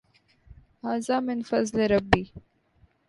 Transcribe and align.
ھذا 0.83 1.17
من 1.27 1.39
فضْل 1.49 1.77
ربی۔ 1.93 2.23